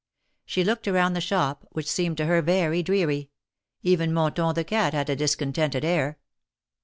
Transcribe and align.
She 0.47 0.63
looked 0.63 0.87
around 0.87 1.13
the 1.13 1.21
shop, 1.21 1.67
which 1.73 1.85
seemed 1.87 2.17
to 2.17 2.25
her 2.25 2.41
very 2.41 2.81
dreary; 2.81 3.29
even 3.83 4.11
Mon 4.11 4.33
ton, 4.33 4.55
the 4.55 4.63
cat, 4.63 4.95
had 4.95 5.11
a 5.11 5.15
discontented 5.15 5.85
air. 5.85 6.17